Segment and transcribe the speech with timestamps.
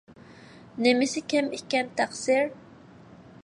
[0.85, 2.51] نېمىسى كەم ئىكەن تەقسىر؟